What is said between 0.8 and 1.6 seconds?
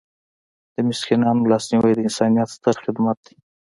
مسکینانو